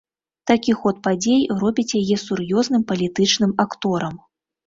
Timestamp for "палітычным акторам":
2.93-4.15